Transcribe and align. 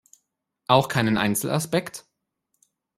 Auch 0.65 0.87
keinen 0.89 1.19
Einzelaspekt? 1.19 2.07